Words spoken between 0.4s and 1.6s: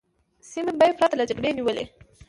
سیمې به یې پرته له جګړې